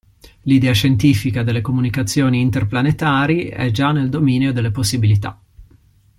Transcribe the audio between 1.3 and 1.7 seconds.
delle